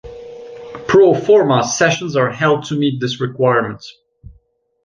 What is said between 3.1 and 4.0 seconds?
requirement.